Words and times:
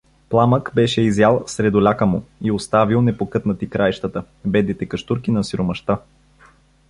Пламък 0.29 0.71
беше 0.75 1.01
изял 1.01 1.43
средуляка 1.47 2.05
му 2.05 2.23
и 2.41 2.51
оставил 2.51 3.01
непокътнати 3.01 3.69
краищата, 3.69 4.23
бедните 4.45 4.85
къщурки 4.85 5.31
на 5.31 5.43
сиромашта. 5.43 5.97